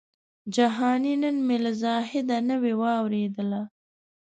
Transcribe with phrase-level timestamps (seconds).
[0.55, 3.61] جهاني نن مي له زاهده نوې واورېدله